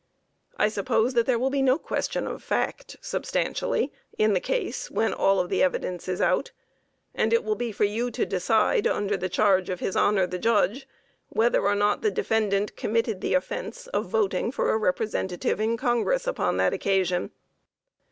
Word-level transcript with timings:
I 0.57 0.67
suppose 0.69 1.13
that 1.13 1.27
there 1.27 1.37
will 1.37 1.51
be 1.51 1.61
no 1.61 1.77
question 1.77 2.25
of 2.25 2.41
fact, 2.41 2.97
substantially, 3.01 3.91
in 4.17 4.33
the 4.33 4.39
case 4.39 4.89
when 4.89 5.13
all 5.13 5.39
of 5.39 5.49
the 5.49 5.61
evidence 5.61 6.07
is 6.07 6.19
out, 6.19 6.49
and 7.13 7.31
it 7.31 7.43
will 7.43 7.53
be 7.53 7.71
for 7.71 7.83
you 7.83 8.09
to 8.09 8.25
decide 8.25 8.87
under 8.87 9.15
the 9.15 9.29
charge 9.29 9.69
of 9.69 9.79
his 9.79 9.95
honor, 9.95 10.25
the 10.25 10.39
Judge, 10.39 10.87
whether 11.29 11.61
or 11.61 11.75
not 11.75 12.01
the 12.01 12.09
defendant 12.09 12.75
committed 12.75 13.21
the 13.21 13.35
offence 13.35 13.85
of 13.89 14.07
voting 14.09 14.51
for 14.51 14.71
a 14.71 14.77
representative 14.79 15.59
in 15.61 15.77
Congress 15.77 16.25
upon 16.25 16.57
that 16.57 16.73
occasion. 16.73 17.29